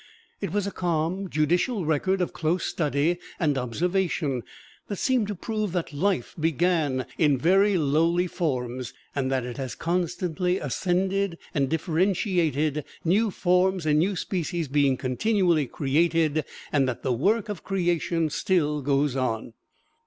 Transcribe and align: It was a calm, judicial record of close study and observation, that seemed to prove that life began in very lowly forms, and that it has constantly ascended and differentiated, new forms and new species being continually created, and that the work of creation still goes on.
It 0.39 0.51
was 0.51 0.65
a 0.65 0.71
calm, 0.71 1.29
judicial 1.29 1.85
record 1.85 2.21
of 2.21 2.33
close 2.33 2.63
study 2.65 3.19
and 3.39 3.55
observation, 3.55 4.41
that 4.87 4.95
seemed 4.95 5.27
to 5.27 5.35
prove 5.35 5.73
that 5.73 5.93
life 5.93 6.33
began 6.39 7.05
in 7.19 7.37
very 7.37 7.77
lowly 7.77 8.25
forms, 8.25 8.95
and 9.13 9.31
that 9.31 9.45
it 9.45 9.57
has 9.57 9.75
constantly 9.75 10.57
ascended 10.57 11.37
and 11.53 11.69
differentiated, 11.69 12.83
new 13.05 13.29
forms 13.29 13.85
and 13.85 13.99
new 13.99 14.15
species 14.15 14.67
being 14.67 14.97
continually 14.97 15.67
created, 15.67 16.45
and 16.71 16.87
that 16.87 17.03
the 17.03 17.13
work 17.13 17.47
of 17.47 17.63
creation 17.63 18.31
still 18.31 18.81
goes 18.81 19.15
on. 19.15 19.53